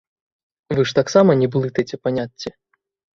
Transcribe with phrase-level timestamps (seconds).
[0.79, 2.49] Вы ж таксама не блытайце паняцці.